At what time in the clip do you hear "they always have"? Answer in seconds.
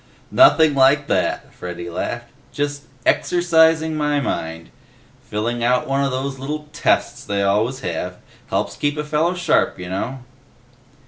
7.23-8.17